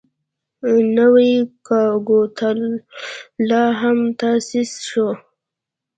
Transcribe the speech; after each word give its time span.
نوی 0.95 1.31
کګوتلا 1.67 3.63
هم 3.79 3.99
تاسیس 4.19 4.71
شو. 4.89 5.07